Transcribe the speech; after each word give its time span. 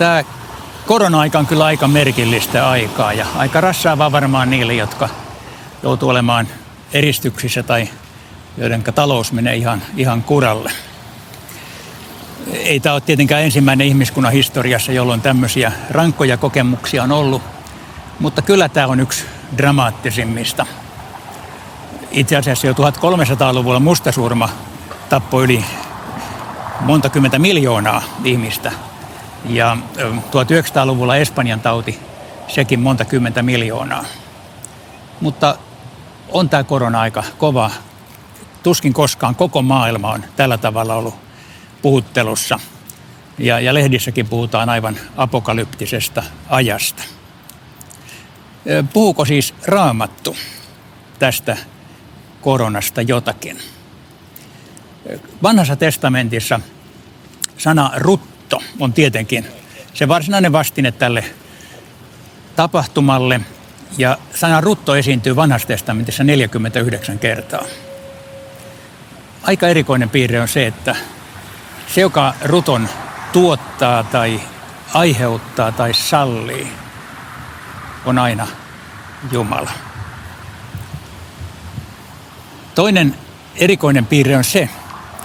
Tämä 0.00 0.24
korona-aika 0.86 1.38
on 1.38 1.46
kyllä 1.46 1.64
aika 1.64 1.88
merkillistä 1.88 2.70
aikaa 2.70 3.12
ja 3.12 3.26
aika 3.36 3.60
rassaavaa 3.60 4.12
varmaan 4.12 4.50
niille, 4.50 4.74
jotka 4.74 5.08
joutuu 5.82 6.08
olemaan 6.08 6.48
eristyksissä 6.92 7.62
tai 7.62 7.88
joiden 8.56 8.82
talous 8.82 9.32
menee 9.32 9.56
ihan, 9.56 9.82
ihan 9.96 10.22
kuralle. 10.22 10.72
Ei 12.52 12.80
tämä 12.80 12.92
ole 12.92 13.00
tietenkään 13.00 13.42
ensimmäinen 13.42 13.86
ihmiskunnan 13.86 14.32
historiassa, 14.32 14.92
jolloin 14.92 15.20
tämmöisiä 15.20 15.72
rankkoja 15.90 16.36
kokemuksia 16.36 17.02
on 17.02 17.12
ollut, 17.12 17.42
mutta 18.18 18.42
kyllä 18.42 18.68
tämä 18.68 18.86
on 18.86 19.00
yksi 19.00 19.24
dramaattisimmista. 19.56 20.66
Itse 22.10 22.36
asiassa 22.36 22.66
jo 22.66 22.72
1300-luvulla 22.72 23.80
mustasurma 23.80 24.48
tappoi 25.08 25.44
yli 25.44 25.64
monta 26.80 27.08
kymmentä 27.08 27.38
miljoonaa 27.38 28.02
ihmistä. 28.24 28.72
Ja 29.48 29.76
1900-luvulla 29.96 31.16
Espanjan 31.16 31.60
tauti, 31.60 31.98
sekin 32.48 32.80
monta 32.80 33.04
kymmentä 33.04 33.42
miljoonaa. 33.42 34.04
Mutta 35.20 35.58
on 36.28 36.48
tämä 36.48 36.64
korona-aika 36.64 37.24
kova. 37.38 37.70
Tuskin 38.62 38.92
koskaan 38.92 39.34
koko 39.34 39.62
maailma 39.62 40.10
on 40.10 40.24
tällä 40.36 40.58
tavalla 40.58 40.94
ollut 40.94 41.14
puhuttelussa. 41.82 42.60
Ja, 43.38 43.60
ja 43.60 43.74
lehdissäkin 43.74 44.28
puhutaan 44.28 44.68
aivan 44.68 44.96
apokalyptisesta 45.16 46.22
ajasta. 46.48 47.02
Puhuuko 48.92 49.24
siis 49.24 49.54
raamattu 49.66 50.36
tästä 51.18 51.56
koronasta 52.40 53.02
jotakin? 53.02 53.58
Vanhassa 55.42 55.76
testamentissa 55.76 56.60
sana 57.58 57.90
rutto 57.96 58.39
on 58.80 58.92
tietenkin 58.92 59.46
se 59.94 60.08
varsinainen 60.08 60.52
vastine 60.52 60.92
tälle 60.92 61.24
tapahtumalle. 62.56 63.40
Ja 63.98 64.18
sana 64.34 64.60
rutto 64.60 64.96
esiintyy 64.96 65.36
vanhassa 65.36 65.68
testamentissa 65.68 66.24
49 66.24 67.18
kertaa. 67.18 67.64
Aika 69.42 69.68
erikoinen 69.68 70.10
piirre 70.10 70.40
on 70.40 70.48
se, 70.48 70.66
että 70.66 70.96
se, 71.94 72.00
joka 72.00 72.34
ruton 72.44 72.88
tuottaa 73.32 74.04
tai 74.04 74.40
aiheuttaa 74.94 75.72
tai 75.72 75.94
sallii, 75.94 76.68
on 78.04 78.18
aina 78.18 78.46
Jumala. 79.32 79.70
Toinen 82.74 83.14
erikoinen 83.56 84.06
piirre 84.06 84.36
on 84.36 84.44
se, 84.44 84.68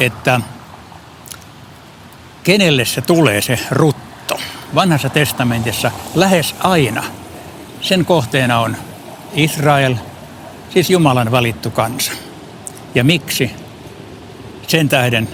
että 0.00 0.40
kenelle 2.46 2.84
se 2.84 3.00
tulee 3.00 3.40
se 3.42 3.58
rutto. 3.70 4.40
Vanhassa 4.74 5.08
testamentissa 5.08 5.90
lähes 6.14 6.54
aina 6.58 7.04
sen 7.80 8.04
kohteena 8.04 8.60
on 8.60 8.76
Israel, 9.34 9.94
siis 10.70 10.90
Jumalan 10.90 11.30
valittu 11.30 11.70
kansa. 11.70 12.12
Ja 12.94 13.04
miksi? 13.04 13.50
Sen 14.66 14.88
tähden, 14.88 15.28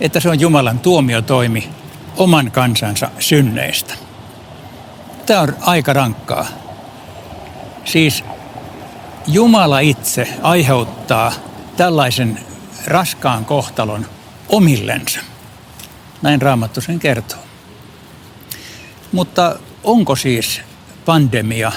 että 0.00 0.20
se 0.20 0.28
on 0.28 0.40
Jumalan 0.40 0.78
tuomiotoimi 0.78 1.68
oman 2.16 2.50
kansansa 2.50 3.10
synneistä. 3.18 3.94
Tämä 5.26 5.40
on 5.40 5.56
aika 5.60 5.92
rankkaa. 5.92 6.46
Siis 7.84 8.24
Jumala 9.26 9.80
itse 9.80 10.28
aiheuttaa 10.42 11.32
tällaisen 11.76 12.38
raskaan 12.86 13.44
kohtalon 13.44 14.06
omillensa. 14.48 15.20
Näin 16.24 16.42
Raamattu 16.42 16.80
sen 16.80 16.98
kertoo. 16.98 17.38
Mutta 19.12 19.56
onko 19.82 20.16
siis 20.16 20.60
pandemia 21.04 21.72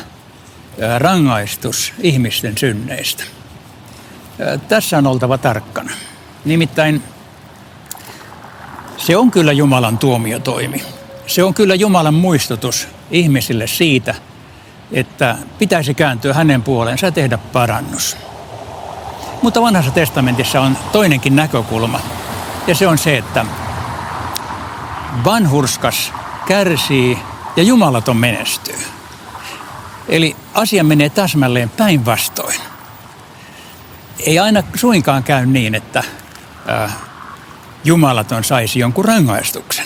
rangaistus 0.98 1.94
ihmisten 2.00 2.58
synneistä? 2.58 3.24
Tässä 4.68 4.98
on 4.98 5.08
oltava 5.08 5.38
tarkkana. 5.38 5.92
Nimittäin 6.46 7.04
se 8.98 9.18
on 9.18 9.32
kyllä 9.32 9.52
Jumalan 9.52 9.98
tuomiotoimi. 9.98 10.84
Se 11.28 11.44
on 11.44 11.54
kyllä 11.54 11.76
Jumalan 11.76 12.14
muistutus 12.14 12.88
ihmisille 13.12 13.68
siitä, 13.68 14.16
että 14.92 15.38
pitäisi 15.60 15.94
kääntyä 15.94 16.34
hänen 16.34 16.64
puoleensa 16.64 17.06
ja 17.06 17.12
tehdä 17.12 17.38
parannus. 17.38 18.18
Mutta 19.42 19.62
vanhassa 19.62 19.92
testamentissa 19.92 20.62
on 20.62 20.78
toinenkin 20.92 21.36
näkökulma, 21.36 22.00
ja 22.68 22.76
se 22.76 22.88
on 22.88 22.98
se, 22.98 23.18
että 23.18 23.46
vanhurskas 25.26 26.14
kärsii 26.48 27.18
ja 27.56 27.64
jumalaton 27.64 28.18
menestyy. 28.18 28.80
Eli 30.10 30.36
asia 30.54 30.84
menee 30.84 31.10
täsmälleen 31.10 31.70
päinvastoin. 31.70 32.60
Ei 34.20 34.40
aina 34.40 34.64
suinkaan 34.76 35.24
käy 35.24 35.46
niin, 35.46 35.76
että 35.76 36.04
äh, 36.70 36.96
jumalaton 37.84 38.44
saisi 38.44 38.80
jonkun 38.80 39.06
rangaistuksen. 39.06 39.86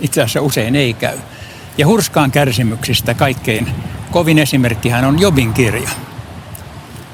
Itse 0.00 0.20
asiassa 0.20 0.40
usein 0.40 0.76
ei 0.76 0.94
käy. 0.94 1.18
Ja 1.78 1.86
hurskaan 1.86 2.30
kärsimyksistä 2.30 3.14
kaikkein 3.14 3.74
kovin 4.10 4.38
esimerkkihän 4.38 5.04
on 5.04 5.18
Jobin 5.18 5.52
kirja. 5.52 5.90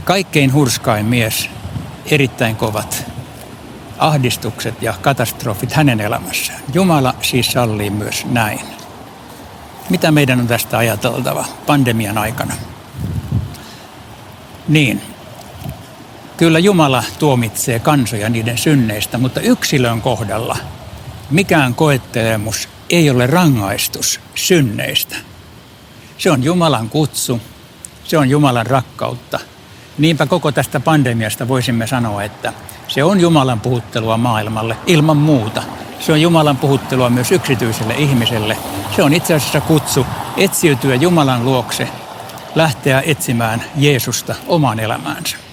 Kaikkein 0.05 0.53
hurskain 0.53 1.07
mies, 1.07 1.51
erittäin 2.11 2.57
kovat 2.57 3.16
ahdistukset 3.99 4.83
ja 4.83 4.95
katastrofit 5.01 5.73
hänen 5.73 6.01
elämässään. 6.01 6.61
Jumala 6.75 7.15
siis 7.23 7.47
sallii 7.47 7.91
myös 7.91 8.27
näin. 8.27 8.61
Mitä 9.91 10.11
meidän 10.11 10.41
on 10.41 10.47
tästä 10.47 10.79
ajateltava 10.79 11.45
pandemian 11.67 12.19
aikana? 12.19 12.55
Niin, 14.69 15.03
kyllä 16.37 16.59
Jumala 16.59 17.05
tuomitsee 17.19 17.79
kansoja 17.79 18.29
niiden 18.29 18.59
synneistä, 18.59 19.19
mutta 19.19 19.41
yksilön 19.41 20.03
kohdalla 20.03 20.57
mikään 21.31 21.75
koettelemus 21.75 22.69
ei 22.91 23.11
ole 23.11 23.27
rangaistus 23.27 24.21
synneistä. 24.35 25.17
Se 26.19 26.31
on 26.31 26.45
Jumalan 26.45 26.91
kutsu, 26.91 27.41
se 28.05 28.19
on 28.19 28.31
Jumalan 28.31 28.67
rakkautta. 28.67 29.41
Niinpä 29.99 30.27
koko 30.27 30.53
tästä 30.53 30.81
pandemiasta 30.81 31.49
voisimme 31.49 31.87
sanoa, 31.87 32.23
että 32.23 32.53
se 32.89 33.05
on 33.05 33.21
Jumalan 33.21 33.61
puhuttelua 33.61 34.17
maailmalle 34.17 34.77
ilman 34.87 35.17
muuta. 35.17 35.63
Se 36.01 36.13
on 36.13 36.23
Jumalan 36.23 36.57
puhuttelua 36.57 37.11
myös 37.11 37.33
yksityiselle 37.33 37.95
ihmiselle. 37.95 38.57
Se 38.97 39.03
on 39.03 39.15
itse 39.15 39.35
asiassa 39.35 39.61
kutsu 39.61 40.07
etsiytyä 40.37 40.95
Jumalan 40.95 41.45
luokse, 41.45 41.89
lähteä 42.55 43.03
etsimään 43.07 43.65
Jeesusta 43.77 44.35
omaan 44.47 44.81
elämäänsä. 44.81 45.46